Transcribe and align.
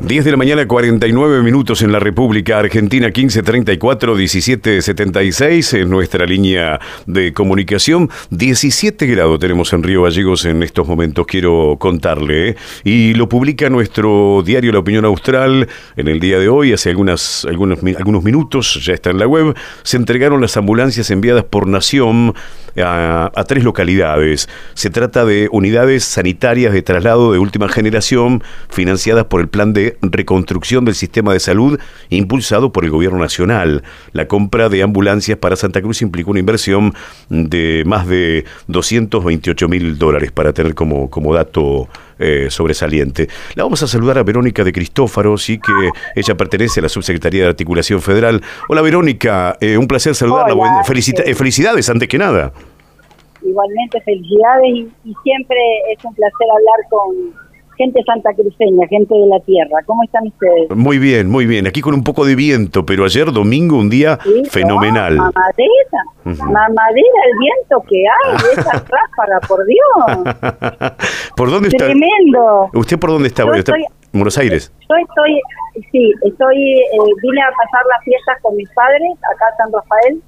10 0.00 0.24
de 0.24 0.30
la 0.32 0.36
mañana, 0.36 0.66
49 0.66 1.42
minutos 1.44 1.80
en 1.80 1.92
la 1.92 2.00
República 2.00 2.58
Argentina, 2.58 3.06
1534 3.06 4.16
1776 4.16 5.74
en 5.74 5.88
nuestra 5.88 6.26
línea 6.26 6.80
de 7.06 7.32
comunicación. 7.32 8.10
17 8.30 9.06
grados 9.06 9.38
tenemos 9.38 9.72
en 9.72 9.84
Río 9.84 10.02
Gallegos 10.02 10.46
en 10.46 10.64
estos 10.64 10.88
momentos, 10.88 11.26
quiero 11.26 11.76
contarle. 11.78 12.48
¿eh? 12.48 12.56
Y 12.82 13.14
lo 13.14 13.28
publica 13.28 13.70
nuestro 13.70 14.42
diario 14.44 14.72
La 14.72 14.80
Opinión 14.80 15.04
Austral 15.04 15.68
en 15.96 16.08
el 16.08 16.18
día 16.18 16.40
de 16.40 16.48
hoy, 16.48 16.72
hace 16.72 16.90
algunas, 16.90 17.44
algunos, 17.44 17.78
algunos 17.96 18.24
minutos, 18.24 18.84
ya 18.84 18.94
está 18.94 19.10
en 19.10 19.18
la 19.20 19.28
web. 19.28 19.54
Se 19.84 19.96
entregaron 19.96 20.40
las 20.40 20.56
ambulancias 20.56 21.08
enviadas 21.12 21.44
por 21.44 21.68
Nación 21.68 22.34
a, 22.76 23.30
a 23.32 23.44
tres 23.44 23.62
localidades. 23.62 24.48
Se 24.74 24.90
trata 24.90 25.24
de 25.24 25.48
unidades 25.52 26.04
sanitarias 26.04 26.72
de 26.72 26.82
traslado 26.82 27.32
de 27.32 27.38
última 27.38 27.68
generación 27.68 28.42
financiadas 28.68 29.26
por 29.26 29.40
el 29.40 29.46
plan 29.46 29.72
de 29.72 29.83
reconstrucción 30.02 30.84
del 30.84 30.94
sistema 30.94 31.32
de 31.32 31.40
salud 31.40 31.78
impulsado 32.10 32.72
por 32.72 32.84
el 32.84 32.90
gobierno 32.90 33.18
nacional. 33.18 33.82
La 34.12 34.26
compra 34.26 34.68
de 34.68 34.82
ambulancias 34.82 35.38
para 35.38 35.56
Santa 35.56 35.80
Cruz 35.82 36.02
implicó 36.02 36.30
una 36.30 36.40
inversión 36.40 36.94
de 37.28 37.82
más 37.86 38.06
de 38.06 38.44
228 38.68 39.68
mil 39.68 39.98
dólares 39.98 40.32
para 40.32 40.52
tener 40.52 40.74
como, 40.74 41.10
como 41.10 41.34
dato 41.34 41.88
eh, 42.18 42.46
sobresaliente. 42.48 43.28
La 43.54 43.64
vamos 43.64 43.82
a 43.82 43.88
saludar 43.88 44.18
a 44.18 44.22
Verónica 44.22 44.62
de 44.62 44.72
Cristófaro, 44.72 45.36
sí 45.36 45.58
que 45.58 45.90
ella 46.14 46.36
pertenece 46.36 46.78
a 46.78 46.84
la 46.84 46.88
Subsecretaría 46.88 47.42
de 47.42 47.48
Articulación 47.48 48.00
Federal. 48.00 48.40
Hola 48.68 48.82
Verónica, 48.82 49.56
eh, 49.60 49.76
un 49.76 49.88
placer 49.88 50.14
saludarla. 50.14 50.54
Eh, 51.24 51.34
felicidades 51.34 51.90
antes 51.90 52.08
que 52.08 52.18
nada. 52.18 52.52
Igualmente 53.42 54.00
felicidades 54.02 54.86
y 55.04 55.14
siempre 55.22 55.58
es 55.92 56.04
un 56.04 56.14
placer 56.14 56.46
hablar 56.50 56.88
con 56.88 57.43
gente 57.76 58.00
santacruceña, 58.04 58.86
gente 58.88 59.14
de 59.14 59.26
la 59.26 59.40
tierra. 59.40 59.78
¿Cómo 59.86 60.02
están 60.04 60.26
ustedes? 60.26 60.70
Muy 60.76 60.98
bien, 60.98 61.30
muy 61.30 61.46
bien. 61.46 61.66
Aquí 61.66 61.80
con 61.80 61.94
un 61.94 62.04
poco 62.04 62.24
de 62.24 62.34
viento, 62.34 62.84
pero 62.86 63.04
ayer 63.04 63.32
domingo 63.32 63.78
un 63.78 63.90
día 63.90 64.18
fenomenal. 64.50 65.16
mamadera, 65.16 66.02
mamadera 66.24 67.20
el 67.26 67.38
viento 67.38 67.82
que 67.88 68.04
hay, 68.06 68.36
esa 68.58 68.72
ráfaga, 68.72 69.40
por 69.46 69.64
Dios. 69.66 70.92
¿Por 71.36 71.50
dónde 71.50 71.68
está? 71.68 71.86
Tremendo. 71.86 72.70
¿Usted 72.74 72.98
por 72.98 73.10
dónde 73.10 73.28
está? 73.28 73.44
Estoy, 73.54 73.84
Buenos 74.12 74.38
Aires. 74.38 74.72
Yo 74.88 74.94
estoy, 74.96 75.40
sí, 75.90 76.12
estoy, 76.22 76.56
eh, 76.56 76.98
vine 77.20 77.42
a 77.42 77.50
pasar 77.50 77.82
las 77.90 78.04
fiestas 78.04 78.38
con 78.42 78.56
mis 78.56 78.70
padres, 78.70 79.10
acá 79.34 79.44
en 79.50 79.56
San 79.56 79.72
Rafael, 79.72 80.22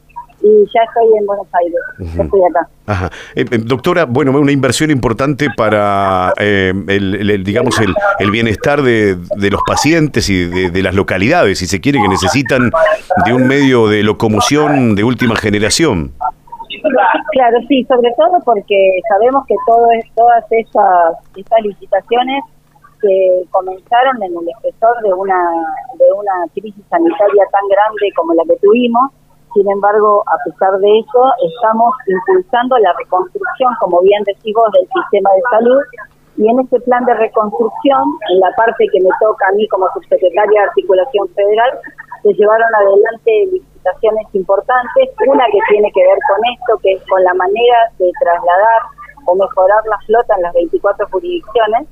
y 0.46 0.64
ya 0.72 0.82
estoy 0.82 1.18
en 1.18 1.26
Buenos 1.26 1.46
Aires, 1.52 1.80
estoy 2.18 2.40
acá. 2.50 2.68
Ajá. 2.86 3.10
Eh, 3.34 3.44
eh, 3.50 3.58
doctora, 3.58 4.04
bueno, 4.04 4.32
una 4.38 4.52
inversión 4.52 4.90
importante 4.90 5.48
para, 5.56 6.32
eh, 6.38 6.72
el, 6.88 7.44
digamos, 7.44 7.80
el, 7.80 7.94
el 8.18 8.30
bienestar 8.30 8.82
de, 8.82 9.16
de, 9.16 9.50
los 9.50 9.60
pacientes 9.66 10.28
y 10.30 10.44
de, 10.44 10.82
las 10.82 10.94
localidades, 10.94 11.58
si 11.58 11.66
se 11.66 11.80
quiere, 11.80 12.00
que 12.00 12.08
necesitan 12.08 12.70
de 13.24 13.32
un 13.32 13.46
medio 13.48 13.88
de 13.88 14.02
locomoción 14.02 14.94
de 14.94 15.04
última 15.04 15.36
generación. 15.36 16.12
Claro, 17.32 17.58
sí, 17.68 17.84
sobre 17.84 18.10
todo 18.16 18.38
porque 18.44 18.76
sabemos 19.08 19.44
que 19.46 19.54
todo, 19.66 19.88
todas 20.14 20.44
esas, 20.50 21.14
estas 21.34 21.60
licitaciones 21.62 22.44
que 23.00 23.42
comenzaron 23.50 24.22
en 24.22 24.32
el 24.32 24.48
espesor 24.48 24.94
de 25.02 25.12
una, 25.12 25.36
de 25.98 26.12
una 26.12 26.32
crisis 26.54 26.84
sanitaria 26.88 27.44
tan 27.50 27.62
grande 27.68 28.08
como 28.14 28.34
la 28.34 28.44
que 28.44 28.56
tuvimos, 28.62 29.10
sin 29.56 29.70
embargo, 29.70 30.22
a 30.28 30.36
pesar 30.44 30.78
de 30.78 30.98
eso, 31.00 31.22
estamos 31.48 31.90
impulsando 32.06 32.76
la 32.76 32.92
reconstrucción, 32.98 33.72
como 33.80 34.02
bien 34.02 34.22
decimos, 34.26 34.68
del 34.72 34.86
sistema 34.92 35.30
de 35.32 35.42
salud. 35.50 35.80
Y 36.36 36.44
en 36.50 36.60
este 36.60 36.78
plan 36.80 37.02
de 37.06 37.14
reconstrucción, 37.14 38.04
en 38.28 38.40
la 38.40 38.52
parte 38.52 38.84
que 38.92 39.00
me 39.00 39.08
toca 39.18 39.48
a 39.48 39.52
mí 39.52 39.66
como 39.68 39.88
subsecretaria 39.94 40.60
de 40.60 40.68
Articulación 40.68 41.26
Federal, 41.32 41.72
se 42.22 42.34
llevaron 42.34 42.68
adelante 42.68 43.32
licitaciones 43.56 44.28
importantes. 44.34 45.08
Una 45.26 45.46
que 45.46 45.60
tiene 45.72 45.88
que 45.96 46.04
ver 46.04 46.18
con 46.28 46.40
esto, 46.52 46.76
que 46.84 46.92
es 46.92 47.02
con 47.08 47.24
la 47.24 47.32
manera 47.32 47.78
de 47.98 48.12
trasladar 48.20 48.80
o 49.24 49.34
mejorar 49.34 49.80
la 49.88 49.96
flota 50.04 50.36
en 50.36 50.42
las 50.42 50.52
24 50.52 51.08
jurisdicciones, 51.08 51.88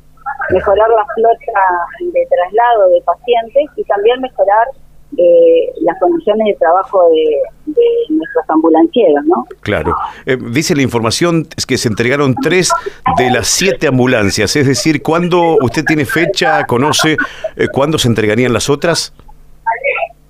mejorar 0.51 0.91
la 0.91 1.07
flota 1.17 1.65
de 2.01 2.29
traslado 2.29 2.91
de 2.91 3.01
pacientes 3.09 3.65
y 3.77 3.85
también 3.85 4.21
mejorar 4.21 4.69
eh, 5.17 5.73
las 5.83 5.99
condiciones 6.01 6.47
de 6.47 6.55
trabajo 6.55 7.09
de, 7.11 7.75
nuestros 8.09 8.45
ambulancieros, 8.49 9.25
¿no? 9.27 9.47
Claro. 9.61 9.95
Eh, 10.27 10.37
dice 10.53 10.77
la 10.77 10.83
información 10.83 11.47
es 11.57 11.67
que 11.67 11.77
se 11.77 11.89
entregaron 11.89 12.35
tres 12.35 12.71
de 13.17 13.31
las 13.31 13.49
siete 13.49 13.89
ambulancias, 13.89 14.55
es 14.57 14.67
decir, 14.67 15.03
¿cuándo 15.03 15.57
usted 15.61 15.85
tiene 15.85 16.05
fecha, 16.05 16.65
conoce 16.67 17.17
eh, 17.57 17.69
cuándo 17.73 17.99
se 17.99 18.09
entregarían 18.09 18.53
las 18.53 18.71
otras? 18.71 19.13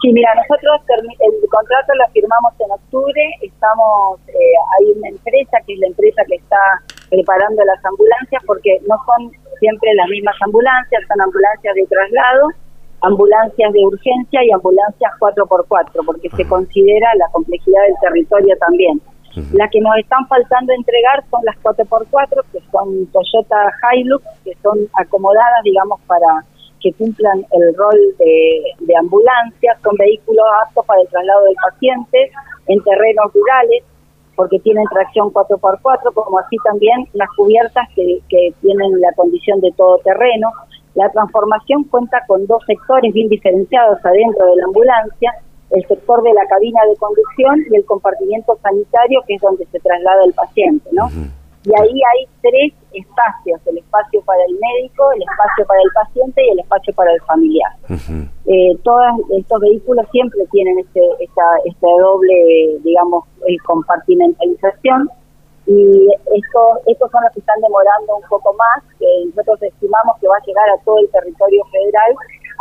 Sí, 0.01 0.13
mira, 0.13 0.29
nosotros 0.35 0.81
el 0.89 1.49
contrato 1.49 1.93
lo 1.95 2.13
firmamos 2.13 2.53
en 2.61 2.71
octubre, 2.71 3.23
estamos, 3.41 4.21
hay 4.29 4.85
una 4.97 5.09
empresa 5.09 5.59
que 5.67 5.75
es 5.75 5.79
la 5.81 5.87
empresa 5.89 6.23
que 6.29 6.37
está 6.37 6.61
preparando 7.11 7.65
las 7.65 7.83
ambulancias 7.85 8.43
porque 8.47 8.81
no 8.89 8.97
son 9.07 9.33
siempre 9.61 9.95
las 9.95 10.09
mismas 10.09 10.37
ambulancias, 10.41 11.03
son 11.09 11.21
ambulancias 11.21 11.75
de 11.75 11.87
traslado 11.87 12.49
ambulancias 13.05 13.73
de 13.73 13.85
urgencia 13.85 14.45
y 14.45 14.51
ambulancias 14.53 15.13
4x4, 15.21 16.05
porque 16.07 16.31
se 16.31 16.45
considera 16.47 17.09
la 17.17 17.27
complejidad 17.33 17.83
del 17.87 17.97
territorio 18.01 18.57
también. 18.59 19.01
Las 19.53 19.69
que 19.71 19.81
nos 19.81 19.97
están 19.99 20.27
faltando 20.29 20.73
entregar 20.73 21.25
son 21.29 21.41
las 21.45 21.57
4x4, 21.63 22.45
que 22.53 22.61
son 22.71 23.07
Toyota 23.07 23.73
Hilux, 23.93 24.25
que 24.45 24.55
son 24.63 24.79
acomodadas, 24.95 25.63
digamos, 25.65 26.01
para 26.07 26.45
que 26.81 26.93
cumplan 26.93 27.45
el 27.51 27.75
rol 27.77 27.99
de, 28.19 28.63
de 28.79 28.97
ambulancia, 28.97 29.77
son 29.83 29.97
vehículos 29.97 30.45
aptos 30.63 30.87
para 30.87 31.01
el 31.01 31.09
traslado 31.09 31.45
del 31.45 31.57
paciente 31.57 32.31
en 32.69 32.81
terrenos 32.85 33.33
rurales, 33.33 33.83
porque 34.37 34.59
tienen 34.61 34.85
tracción 34.93 35.33
4x4, 35.33 36.13
como 36.15 36.39
así 36.39 36.57
también 36.65 37.09
las 37.15 37.29
cubiertas 37.37 37.89
que, 37.97 38.21
que 38.29 38.53
tienen 38.61 39.01
la 39.01 39.13
condición 39.17 39.61
de 39.61 39.73
todo 39.73 39.99
terreno. 39.99 40.49
La 40.95 41.11
transformación 41.11 41.85
cuenta 41.85 42.23
con 42.27 42.47
dos 42.47 42.63
sectores 42.67 43.13
bien 43.13 43.29
diferenciados 43.29 43.99
adentro 44.05 44.47
de 44.47 44.57
la 44.57 44.65
ambulancia, 44.65 45.33
el 45.71 45.87
sector 45.87 46.23
de 46.23 46.33
la 46.33 46.47
cabina 46.47 46.81
de 46.89 46.97
conducción 46.97 47.65
y 47.71 47.77
el 47.77 47.85
compartimiento 47.85 48.59
sanitario, 48.63 49.21
que 49.27 49.35
es 49.35 49.41
donde 49.41 49.67
se 49.67 49.81
traslada 49.81 50.25
el 50.25 50.33
paciente, 50.35 50.89
¿no? 50.93 51.09
Y 51.67 51.73
ahí 51.81 52.01
hay 52.13 52.29
tres 52.43 52.75
espacios, 52.93 53.59
el 53.67 53.79
espacio 53.79 54.21
para 54.23 54.41
el 54.47 54.55
médico, 54.55 55.11
el 55.13 55.23
espacio 55.23 55.65
para 55.67 55.81
el 55.81 55.91
paciente 55.95 56.43
y 56.45 56.51
el 56.51 56.61
espacio 56.61 56.93
para 56.95 57.13
el 57.13 57.21
familiar. 57.23 57.73
eh, 58.47 58.77
todos 58.85 59.03
estos 59.31 59.61
vehículos 59.61 60.07
siempre 60.13 60.41
tienen 60.53 60.79
este, 60.79 61.01
esta, 61.21 61.43
doble, 61.81 62.79
digamos, 62.85 63.25
compartimentalización 63.65 65.09
y 65.67 66.09
esto, 66.37 66.61
estos 66.87 67.11
son 67.11 67.23
los 67.25 67.33
que 67.33 67.41
están 67.41 67.59
demorando 67.63 68.17
un 68.17 68.29
poco 68.29 68.53
más, 68.53 68.85
que 68.99 69.07
nosotros 69.27 69.63
estimamos 69.63 70.19
que 70.21 70.29
va 70.29 70.34
a 70.34 70.34
llegar 70.47 70.69
a 70.71 70.83
todo 70.85 70.99
el 71.01 71.09
territorio 71.11 71.63
federal 71.71 72.15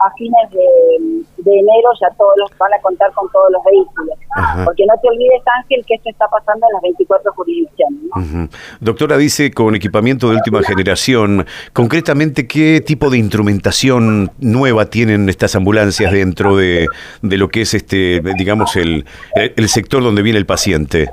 a 0.05 0.11
fines 0.17 0.49
de, 0.51 1.51
enero 1.51 1.89
ya 2.01 2.07
todos 2.17 2.33
los 2.37 2.57
van 2.57 2.73
a 2.73 2.81
contar 2.81 3.11
con 3.13 3.29
todos 3.31 3.51
los 3.51 3.63
vehículos. 3.63 4.17
Porque 4.65 4.85
no 4.85 4.93
te 5.01 5.07
olvides, 5.07 5.41
Ángel, 5.61 5.83
que 5.85 5.95
esto 5.95 6.09
está 6.09 6.27
pasando 6.27 6.65
en 6.67 6.73
las 6.73 6.81
24 6.81 7.33
jurisdicciones. 7.33 8.49
Doctora, 8.79 9.17
dice 9.17 9.51
con 9.51 9.75
equipamiento 9.75 10.29
de 10.29 10.35
última 10.37 10.61
generación, 10.63 11.45
concretamente, 11.73 12.47
¿qué 12.47 12.81
tipo 12.81 13.09
de 13.09 13.17
instrumentación 13.17 14.31
nueva 14.39 14.85
tienen 14.85 15.29
estas 15.29 15.55
ambulancias 15.55 16.11
dentro 16.11 16.55
de, 16.57 16.87
de 17.21 17.37
lo 17.37 17.49
que 17.49 17.61
es, 17.61 17.73
este 17.73 18.21
digamos, 18.37 18.75
el, 18.75 19.05
el 19.35 19.69
sector 19.69 20.01
donde 20.01 20.21
viene 20.21 20.39
el 20.39 20.45
paciente? 20.45 21.11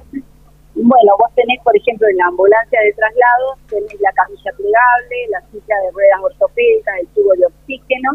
Bueno, 0.81 1.13
vos 1.19 1.29
tenés, 1.37 1.61
por 1.63 1.77
ejemplo, 1.77 2.09
en 2.09 2.17
la 2.17 2.29
ambulancia 2.33 2.81
de 2.81 2.95
traslado, 2.95 3.55
tenés 3.69 4.01
la 4.01 4.11
camilla 4.13 4.51
plegable, 4.57 5.29
la 5.29 5.43
silla 5.53 5.77
de 5.77 5.91
ruedas 5.93 6.21
ortopédicas, 6.25 6.97
el 7.01 7.07
tubo 7.13 7.35
de 7.37 7.45
oxígeno, 7.45 8.13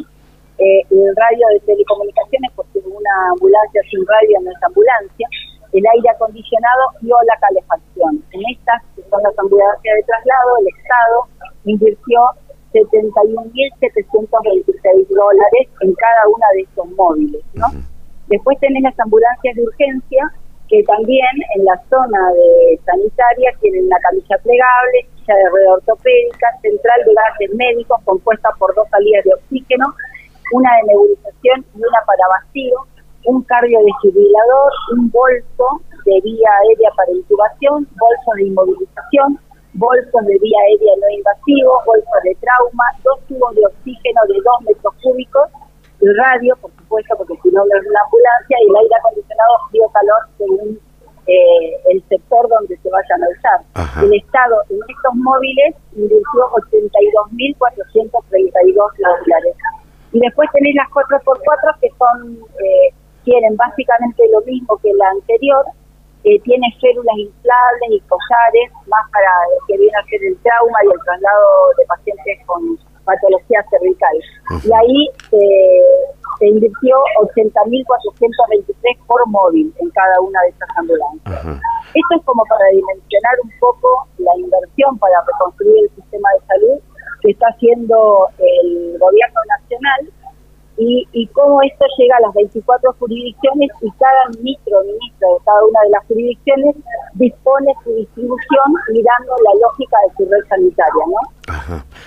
eh, 0.57 0.81
el 0.89 1.13
radio 1.13 1.45
de 1.53 1.59
telecomunicaciones, 1.61 2.49
porque 2.55 2.79
una 2.81 3.29
ambulancia 3.37 3.83
sin 3.91 4.01
radio 4.07 4.39
no 4.41 4.49
es 4.49 4.57
ambulancia, 4.63 5.27
el 5.73 5.85
aire 5.85 6.09
acondicionado 6.09 6.89
y 7.05 7.11
o 7.11 7.17
la 7.29 7.37
calefacción. 7.37 8.23
En 8.33 8.41
estas, 8.49 8.81
que 8.95 9.03
son 9.13 9.21
las 9.21 9.37
ambulancias 9.37 9.95
de 9.95 10.01
traslado, 10.09 10.57
el 10.57 10.67
Estado 10.73 11.29
invirtió 11.69 12.33
71.726 12.73 15.05
dólares 15.13 15.69
en 15.81 15.93
cada 15.93 16.27
una 16.33 16.47
de 16.55 16.61
estos 16.65 16.89
móviles. 16.97 17.45
¿no? 17.53 17.67
Después 18.27 18.59
tenés 18.59 18.81
las 18.81 18.99
ambulancias 18.99 19.55
de 19.55 19.61
urgencia, 19.61 20.33
también 20.83 21.29
en 21.55 21.65
la 21.65 21.79
zona 21.89 22.19
de 22.33 22.79
sanitaria 22.85 23.51
tienen 23.61 23.85
una 23.85 23.99
camilla 23.99 24.37
plegable, 24.43 25.07
silla 25.15 25.35
de 25.35 25.49
rueda 25.49 25.73
ortopédica, 25.73 26.47
central 26.61 26.99
de 27.05 27.13
gases 27.13 27.55
médicos 27.55 27.99
compuesta 28.05 28.49
por 28.59 28.73
dos 28.75 28.87
salidas 28.89 29.23
de 29.25 29.33
oxígeno, 29.33 29.85
una 30.53 30.69
de 30.77 30.83
nebulización 30.87 31.65
y 31.75 31.77
una 31.77 31.99
para 32.05 32.25
vacío, 32.39 32.77
un 33.25 33.43
cardiodesfibrilador, 33.43 34.71
un 34.97 35.09
bolso 35.11 35.81
de 36.05 36.21
vía 36.21 36.49
aérea 36.61 36.89
para 36.95 37.11
intubación, 37.11 37.87
bolso 37.97 38.29
de 38.35 38.43
inmovilización, 38.45 39.39
bolsos 39.73 40.21
de 40.25 40.37
vía 40.39 40.59
aérea 40.69 40.93
no 41.01 41.09
invasivos, 41.09 41.85
bolsos 41.85 42.21
de 42.23 42.35
trauma, 42.35 42.85
dos 43.03 43.19
tubos 43.27 43.55
de 43.55 43.65
oxígeno 43.65 44.21
de 44.27 44.35
dos 44.35 44.57
metros 44.65 44.93
cúbicos, 45.01 45.49
el 46.01 46.15
radio, 46.17 46.55
por 46.61 46.71
supuesto, 46.75 47.15
porque 47.17 47.33
si 47.41 47.49
no, 47.49 47.65
no 47.65 47.73
es 47.79 47.87
una 47.87 48.01
ambulancia, 48.03 48.57
y 48.61 48.69
el 48.69 48.75
aire 48.75 48.95
acondicionado 49.35 49.67
frío-calor 49.69 50.21
según 50.37 50.79
eh, 51.27 51.77
el 51.89 52.03
sector 52.07 52.47
donde 52.49 52.77
se 52.77 52.89
vayan 52.89 53.23
a 53.23 53.27
usar. 53.29 53.59
El 54.03 54.13
Estado 54.13 54.55
en 54.69 54.79
estos 54.87 55.15
móviles 55.15 55.75
invirtió 55.93 56.49
82.432 57.57 58.75
dólares. 58.75 59.55
Y 60.11 60.19
después 60.19 60.49
tenéis 60.53 60.75
las 60.75 60.89
4x4 60.89 61.79
que 61.81 61.89
son, 61.97 62.37
eh, 62.61 62.93
quieren 63.23 63.55
básicamente 63.57 64.23
lo 64.31 64.41
mismo 64.41 64.77
que 64.77 64.93
la 64.93 65.09
anterior, 65.09 65.65
eh, 66.23 66.39
tiene 66.41 66.65
células 66.81 67.17
inflables 67.17 67.89
y 67.91 67.99
collares, 68.01 68.71
más 68.87 69.09
para 69.11 69.29
que 69.67 69.77
viene 69.77 69.93
a 69.97 70.03
ser 70.05 70.23
el 70.23 70.37
trauma 70.41 70.79
y 70.83 70.87
el 70.87 70.99
traslado 71.05 71.69
de 71.77 71.85
pacientes 71.85 72.45
con 72.45 72.79
patología 73.03 73.63
cervical. 73.69 74.17
Y 74.63 74.73
ahí 74.73 75.09
se 76.39 76.47
invirtió 76.47 76.95
80.423 77.21 79.05
por 79.07 79.27
móvil 79.27 79.73
en 79.79 79.89
cada 79.91 80.19
una 80.21 80.41
de 80.41 80.49
estas 80.49 80.69
ambulancias. 80.77 81.61
Esto 81.93 82.15
es 82.17 82.23
como 82.25 82.43
para 82.49 82.65
dimensionar 82.71 83.35
un 83.43 83.51
poco 83.59 84.07
la 84.17 84.31
inversión 84.37 84.97
para 84.97 85.15
reconstruir 85.25 85.83
el 85.83 85.89
sistema 85.95 86.29
de 86.33 86.45
salud 86.47 86.79
que 87.21 87.31
está 87.31 87.47
haciendo 87.47 88.27
el 88.37 88.97
gobierno 88.99 89.39
nacional 89.59 90.11
y, 90.77 91.07
y 91.13 91.27
cómo 91.27 91.61
esto 91.61 91.85
llega 91.97 92.17
a 92.17 92.21
las 92.21 92.33
24 92.33 92.93
jurisdicciones 92.99 93.69
y 93.81 93.89
cada 93.91 94.29
ministro 94.35 94.79
o 94.79 94.83
ministra 94.83 95.29
de 95.29 95.45
cada 95.45 95.63
una 95.63 95.79
de 95.83 95.89
las 95.89 96.05
jurisdicciones 96.07 96.75
dispone 97.13 97.73
su 97.83 97.93
distribución 97.95 98.67
mirando 98.91 99.33
la 99.39 99.53
lógica 99.61 99.97
de 100.05 100.13
su 100.17 100.29
red 100.29 100.43
sanitaria, 100.49 101.03
¿no? 101.07 101.34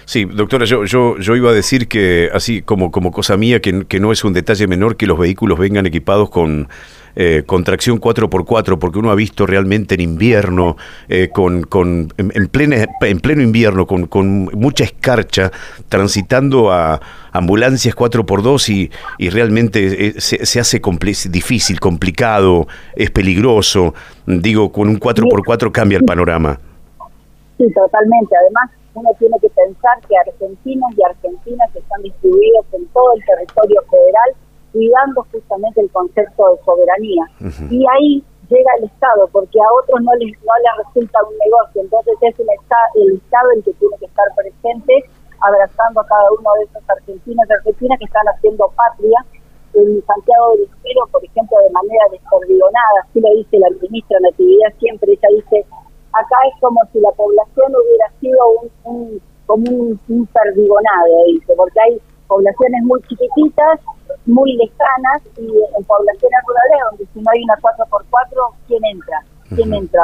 Sí, 0.04 0.24
doctora, 0.24 0.64
yo, 0.64 0.84
yo, 0.84 1.18
yo 1.18 1.36
iba 1.36 1.50
a 1.50 1.54
decir 1.54 1.88
que, 1.88 2.30
así 2.32 2.62
como, 2.62 2.90
como 2.90 3.10
cosa 3.10 3.36
mía, 3.36 3.60
que, 3.60 3.86
que 3.86 4.00
no 4.00 4.12
es 4.12 4.24
un 4.24 4.32
detalle 4.32 4.66
menor 4.66 4.96
que 4.96 5.06
los 5.06 5.18
vehículos 5.18 5.58
vengan 5.58 5.86
equipados 5.86 6.30
con 6.30 6.68
eh, 7.20 7.42
con 7.44 7.64
tracción 7.64 8.00
4x4, 8.00 8.78
porque 8.78 9.00
uno 9.00 9.10
ha 9.10 9.16
visto 9.16 9.44
realmente 9.44 9.96
en 9.96 10.02
invierno, 10.02 10.76
eh, 11.08 11.30
con, 11.32 11.62
con, 11.62 12.12
en, 12.16 12.46
plena, 12.46 12.86
en 13.00 13.18
pleno 13.18 13.42
invierno, 13.42 13.88
con, 13.88 14.06
con 14.06 14.44
mucha 14.54 14.84
escarcha, 14.84 15.50
transitando 15.88 16.70
a 16.70 17.00
ambulancias 17.32 17.96
4x2 17.96 18.68
y, 18.68 18.90
y 19.18 19.30
realmente 19.30 20.10
eh, 20.10 20.20
se, 20.20 20.60
hace 20.60 20.80
difícil, 21.28 21.80
complicado, 21.80 22.68
es 22.94 23.10
peligroso. 23.10 23.94
Digo, 24.24 24.70
con 24.70 24.86
un 24.86 25.00
4x4 25.00 25.72
cambia 25.72 25.98
el 25.98 26.04
panorama. 26.04 26.60
Sí, 27.56 27.64
totalmente. 27.74 28.32
Además, 28.44 28.70
uno 28.98 29.10
tiene 29.18 29.36
que 29.40 29.48
pensar 29.50 30.00
que 30.08 30.16
argentinos 30.16 30.90
y 30.96 31.02
argentinas 31.02 31.74
están 31.74 32.02
distribuidos 32.02 32.66
en 32.72 32.86
todo 32.88 33.12
el 33.14 33.24
territorio 33.24 33.82
federal 33.90 34.30
cuidando 34.72 35.26
justamente 35.32 35.80
el 35.80 35.90
concepto 35.90 36.54
de 36.54 36.62
soberanía. 36.64 37.24
Y 37.70 37.84
ahí 37.88 38.24
llega 38.48 38.70
el 38.78 38.84
Estado, 38.84 39.28
porque 39.32 39.58
a 39.60 39.72
otros 39.82 40.00
no 40.02 40.12
les, 40.16 40.32
no 40.42 40.54
les 40.60 40.86
resulta 40.86 41.18
un 41.24 41.36
negocio, 41.38 41.82
entonces 41.82 42.14
es 42.22 42.38
el, 42.40 42.46
el 42.48 43.16
Estado 43.16 43.50
el 43.56 43.64
que 43.64 43.72
tiene 43.74 43.96
que 43.98 44.06
estar 44.06 44.26
presente 44.36 44.92
abrazando 45.40 46.00
a 46.00 46.06
cada 46.06 46.30
uno 46.32 46.50
de 46.58 46.64
esos 46.64 46.82
argentinos 46.88 47.46
y 47.48 47.52
argentinas 47.52 47.98
que 47.98 48.04
están 48.06 48.26
haciendo 48.26 48.66
patria. 48.76 49.18
En 49.74 50.02
Santiago 50.06 50.56
del 50.56 50.64
Estero, 50.64 51.06
por 51.12 51.22
ejemplo, 51.22 51.56
de 51.62 51.70
manera 51.70 52.04
descoordinada, 52.10 52.98
así 53.04 53.20
lo 53.20 53.28
dice 53.36 53.58
la 53.58 53.68
ministra 53.82 54.18
Natividad 54.20 54.72
siempre, 54.80 55.12
ella 55.12 55.28
dice, 55.36 55.66
acá 56.18 56.36
es 56.52 56.60
como 56.60 56.80
si 56.92 57.00
la 57.00 57.10
población 57.12 57.72
hubiera 57.74 58.10
sido 58.20 58.38
un, 58.84 59.22
como 59.46 59.70
un, 59.70 60.00
un 60.08 60.26
perdigonado, 60.26 61.24
dice, 61.26 61.54
porque 61.56 61.80
hay 61.80 62.00
poblaciones 62.26 62.82
muy 62.84 63.00
chiquititas 63.02 63.80
muy 64.26 64.52
lejanas 64.56 65.22
y 65.38 65.46
en 65.46 65.84
poblaciones 65.84 66.40
rurales 66.46 66.78
donde 66.90 67.06
si 67.12 67.20
no 67.20 67.30
hay 67.30 67.42
una 67.42 67.56
4x4, 67.56 68.54
¿quién 68.66 68.84
entra? 68.84 69.24
¿Quién 69.54 69.72
entra 69.72 70.02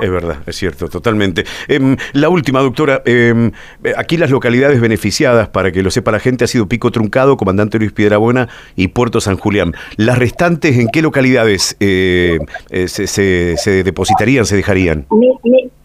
Es 0.00 0.10
verdad, 0.10 0.36
es 0.46 0.56
cierto, 0.56 0.88
totalmente. 0.88 1.44
Em, 1.68 1.96
la 2.12 2.28
última, 2.28 2.60
doctora. 2.60 3.02
Em, 3.04 3.50
aquí 3.96 4.16
las 4.16 4.30
localidades 4.30 4.80
beneficiadas, 4.80 5.48
para 5.48 5.72
que 5.72 5.82
lo 5.82 5.90
sepa 5.90 6.12
la 6.12 6.20
gente, 6.20 6.44
ha 6.44 6.46
sido 6.46 6.66
Pico 6.66 6.90
Truncado, 6.90 7.36
Comandante 7.36 7.78
Luis 7.78 7.92
Piedrabuena 7.92 8.48
y 8.76 8.88
Puerto 8.88 9.20
San 9.20 9.36
Julián. 9.36 9.74
¿Las 9.96 10.18
restantes 10.18 10.78
en 10.78 10.88
qué 10.88 11.02
localidades 11.02 11.76
eh, 11.80 12.38
eh, 12.70 12.88
se, 12.88 13.06
se, 13.06 13.84
depositarían, 13.84 14.46
se 14.46 14.56
dejarían? 14.56 15.06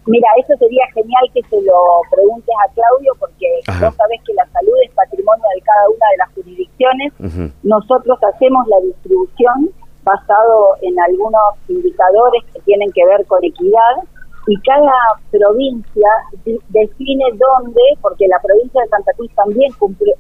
mira, 0.08 0.28
eso 0.38 0.54
sería 0.60 0.86
genial 0.94 1.24
que 1.34 1.42
se 1.50 1.62
lo 1.64 2.02
preguntes 2.12 2.54
a 2.64 2.74
Claudio, 2.74 3.14
porque 3.20 3.48
vos 3.68 3.96
sabés 3.96 4.22
que 4.26 4.34
la 4.34 4.46
salud 4.54 4.76
es 4.86 4.92
patrimonio 4.94 5.46
de 5.56 5.62
cada 5.62 5.90
una 5.90 6.06
de 6.12 6.18
las 6.18 6.30
jurisdicciones. 6.36 7.54
Nosotros 7.64 8.20
hacemos 8.24 8.68
la 8.68 8.78
distribución 8.86 9.72
basado 10.06 10.78
en 10.82 10.98
algunos 11.00 11.42
indicadores 11.68 12.44
que 12.54 12.62
tienen 12.62 12.92
que 12.94 13.06
ver 13.06 13.26
con 13.26 13.44
equidad 13.44 14.06
y 14.48 14.56
cada 14.62 14.94
provincia 15.32 16.10
define 16.70 17.26
dónde, 17.34 17.82
porque 18.02 18.28
la 18.28 18.40
provincia 18.40 18.82
de 18.84 18.90
Santa 18.90 19.12
Cruz 19.14 19.32
también 19.36 19.72
cumplió, 19.80 20.14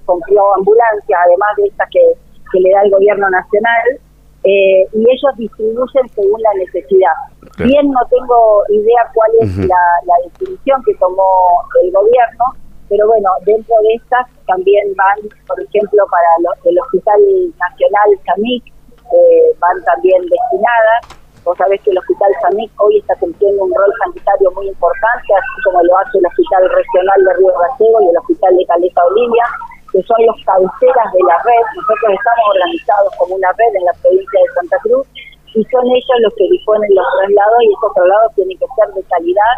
ambulancias, 0.58 1.20
además 1.26 1.50
de 1.58 1.68
estas 1.68 1.90
que, 1.92 2.60
le 2.60 2.72
da 2.72 2.84
el 2.84 2.92
gobierno 2.92 3.30
nacional, 3.30 4.00
eh, 4.46 4.88
y 4.94 5.00
ellos 5.02 5.38
distribuyen 5.38 6.08
según 6.16 6.42
la 6.42 6.54
necesidad. 6.54 7.18
Bien 7.58 7.92
no 7.92 8.00
tengo 8.10 8.64
idea 8.70 9.12
cuál 9.14 9.32
es 9.42 9.58
la, 9.58 9.84
la 10.06 10.14
definición 10.24 10.82
que 10.86 10.96
tomó 10.96 11.60
el 11.84 11.92
gobierno, 11.92 12.46
pero 12.88 13.08
bueno, 13.08 13.30
dentro 13.46 13.76
de 13.82 13.96
estas 13.96 14.28
también 14.48 14.94
van, 14.96 15.18
por 15.48 15.62
ejemplo, 15.62 16.06
para 16.10 16.54
el 16.64 16.80
Hospital 16.80 17.20
Nacional 17.60 18.10
SAMIC, 18.26 18.75
eh, 19.16 19.56
van 19.60 19.80
también 19.84 20.20
destinadas. 20.28 21.16
Vos 21.44 21.56
sabés 21.58 21.80
que 21.82 21.92
el 21.92 22.00
Hospital 22.00 22.32
SAMIC 22.42 22.72
hoy 22.82 22.98
está 22.98 23.16
cumpliendo 23.22 23.64
un 23.64 23.74
rol 23.74 23.94
sanitario 24.04 24.50
muy 24.52 24.68
importante, 24.68 25.30
así 25.30 25.58
como 25.64 25.80
lo 25.84 25.94
hace 26.00 26.18
el 26.18 26.26
Hospital 26.26 26.64
Regional 26.74 27.20
de 27.24 27.34
Río 27.38 27.54
Gallego 27.54 28.02
y 28.02 28.08
el 28.10 28.18
Hospital 28.18 28.52
de 28.58 28.66
Caleta 28.66 29.02
Olivia, 29.06 29.46
que 29.94 30.02
son 30.04 30.20
los 30.26 30.38
cabeceras 30.44 31.08
de 31.14 31.22
la 31.22 31.38
red. 31.46 31.64
Nosotros 31.78 32.10
estamos 32.18 32.46
organizados 32.50 33.12
como 33.16 33.32
una 33.38 33.52
red 33.56 33.72
en 33.78 33.86
la 33.86 33.96
provincia 34.02 34.40
de 34.42 34.50
Santa 34.58 34.78
Cruz 34.82 35.06
y 35.56 35.64
son 35.72 35.86
ellos 35.88 36.18
los 36.20 36.34
que 36.36 36.50
disponen 36.52 36.90
los 36.92 37.08
traslados 37.16 37.60
y 37.64 37.70
esos 37.72 37.92
traslados 37.94 38.30
tienen 38.36 38.58
que 38.60 38.68
ser 38.76 38.88
de 38.92 39.04
calidad 39.08 39.56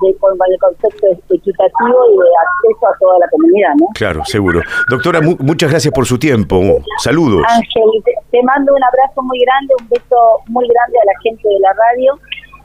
de, 0.00 0.10
el 0.10 0.58
concepto 0.58 1.06
equitativo 1.28 1.98
y 2.08 2.16
de 2.16 2.30
acceso 2.44 2.86
a 2.86 2.98
toda 2.98 3.18
la 3.18 3.28
comunidad, 3.30 3.74
¿no? 3.78 3.86
Claro, 3.94 4.24
seguro. 4.24 4.60
Doctora, 4.88 5.20
muchas 5.20 5.70
gracias 5.70 5.92
por 5.92 6.06
su 6.06 6.18
tiempo. 6.18 6.80
Saludos. 6.98 7.44
Ángel, 7.48 7.90
te, 8.30 8.42
mando 8.42 8.74
un 8.74 8.84
abrazo 8.84 9.22
muy 9.22 9.38
grande, 9.40 9.74
un 9.80 9.88
beso 9.88 10.18
muy 10.48 10.66
grande 10.68 10.98
a 10.98 11.06
la 11.06 11.16
gente 11.22 11.48
de 11.48 11.60
la 11.60 11.72
radio 11.72 12.14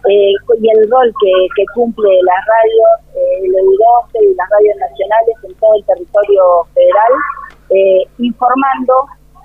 eh, 0.10 0.34
y 0.62 0.70
el 0.70 0.90
rol 0.90 1.12
que, 1.20 1.34
que 1.56 1.66
cumple 1.74 2.10
la 2.24 2.38
radio, 2.46 2.84
eh, 3.16 3.46
el 3.46 3.52
EU12 3.52 4.32
y 4.32 4.36
las 4.36 4.50
radios 4.50 4.78
nacionales 4.78 5.36
en 5.44 5.54
todo 5.56 5.74
el 5.76 5.86
territorio 5.86 6.44
federal, 6.74 7.14
eh, 7.72 8.04
informando 8.20 8.94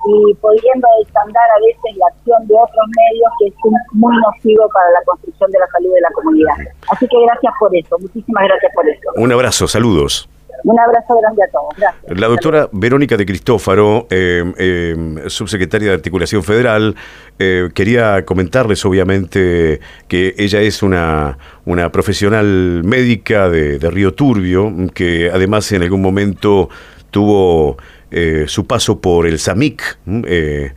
y 0.07 0.35
pudiendo 0.35 0.88
desandar 1.04 1.49
a 1.57 1.61
veces 1.61 1.97
la 1.97 2.07
acción 2.07 2.47
de 2.47 2.54
otros 2.54 2.87
medios 2.97 3.30
que 3.38 3.47
es 3.49 3.54
muy 3.92 4.14
nocivo 4.16 4.69
para 4.73 4.90
la 4.90 5.02
construcción 5.04 5.50
de 5.50 5.59
la 5.59 5.66
salud 5.69 5.95
de 5.95 6.00
la 6.00 6.11
comunidad. 6.11 6.54
Así 6.90 7.07
que 7.07 7.16
gracias 7.26 7.52
por 7.59 7.76
eso, 7.76 7.97
muchísimas 7.99 8.45
gracias 8.45 8.73
por 8.75 8.88
eso. 8.88 9.11
Un 9.16 9.33
abrazo, 9.33 9.69
saludos. 9.69 10.28
Un 10.64 10.78
abrazo 10.78 11.19
grande 11.19 11.42
a 11.42 11.50
todos. 11.50 11.75
Gracias. 11.76 12.21
La 12.21 12.28
doctora 12.28 12.69
Verónica 12.73 13.16
de 13.16 13.25
Cristófaro, 13.25 14.07
eh, 14.11 14.45
eh, 14.59 15.25
subsecretaria 15.28 15.88
de 15.88 15.95
Articulación 15.95 16.42
Federal, 16.42 16.97
eh, 17.38 17.71
quería 17.75 18.25
comentarles 18.25 18.85
obviamente 18.85 19.80
que 20.09 20.35
ella 20.37 20.61
es 20.61 20.83
una, 20.83 21.38
una 21.64 21.90
profesional 21.90 22.83
médica 22.85 23.49
de, 23.49 23.78
de 23.78 23.90
Río 23.90 24.12
Turbio, 24.14 24.71
que 24.92 25.30
además 25.33 25.71
en 25.73 25.83
algún 25.83 26.02
momento 26.02 26.69
tuvo 27.11 27.78
eh, 28.11 28.45
su 28.49 28.67
paso 28.67 29.00
por 29.00 29.26
el 29.26 29.38
SAMIC, 29.38 29.99
eh, 30.26 30.73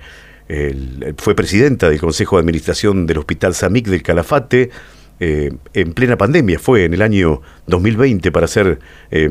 fue 1.17 1.35
presidenta 1.35 1.89
del 1.89 1.99
Consejo 1.99 2.35
de 2.35 2.41
Administración 2.41 3.07
del 3.07 3.17
Hospital 3.17 3.55
SAMIC 3.55 3.87
del 3.87 4.03
Calafate, 4.03 4.69
eh, 5.19 5.51
en 5.73 5.93
plena 5.93 6.17
pandemia, 6.17 6.59
fue 6.59 6.85
en 6.85 6.93
el 6.93 7.01
año 7.01 7.41
2020 7.67 8.31
para 8.31 8.47
ser 8.47 8.79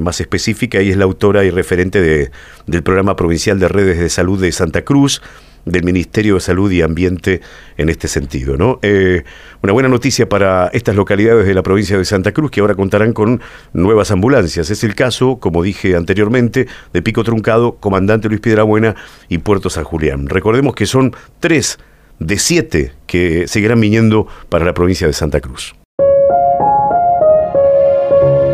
más 0.01 0.21
específica, 0.21 0.83
y 0.83 0.91
es 0.91 0.97
la 0.97 1.05
autora 1.05 1.45
y 1.45 1.51
referente 1.51 2.01
de, 2.01 2.31
del 2.67 2.83
Programa 2.83 3.15
Provincial 3.15 3.59
de 3.59 3.69
Redes 3.69 3.99
de 3.99 4.09
Salud 4.09 4.41
de 4.41 4.51
Santa 4.53 4.83
Cruz, 4.83 5.23
del 5.65 5.85
Ministerio 5.85 6.35
de 6.35 6.41
Salud 6.41 6.71
y 6.71 6.83
Ambiente 6.83 7.41
en 7.77 7.89
este 7.89 8.09
sentido. 8.09 8.57
¿no? 8.57 8.79
Eh, 8.83 9.25
una 9.63 9.73
buena 9.73 9.89
noticia 9.89 10.29
para 10.29 10.69
estas 10.69 10.97
localidades 10.97 11.47
de 11.47 11.55
la 11.55 11.63
provincia 11.63 11.97
de 11.97 12.05
Santa 12.05 12.33
Cruz 12.33 12.51
que 12.51 12.61
ahora 12.61 12.75
contarán 12.75 13.13
con 13.13 13.41
nuevas 13.73 14.11
ambulancias. 14.11 14.71
Es 14.71 14.85
el 14.85 14.95
caso, 14.95 15.37
como 15.37 15.63
dije 15.63 15.97
anteriormente, 15.97 16.67
de 16.93 17.03
Pico 17.03 17.25
Truncado, 17.25 17.77
Comandante 17.77 18.29
Luis 18.29 18.41
Piedrabuena 18.41 18.95
y 19.29 19.39
Puerto 19.39 19.71
San 19.71 19.85
Julián. 19.85 20.29
Recordemos 20.29 20.75
que 20.75 20.87
son 20.87 21.15
tres 21.41 21.79
de 22.19 22.39
siete 22.39 22.93
que 23.07 23.49
seguirán 23.49 23.81
viniendo 23.81 24.27
para 24.49 24.65
la 24.65 24.75
provincia 24.75 25.07
de 25.07 25.13
Santa 25.13 25.41
Cruz. 25.41 25.75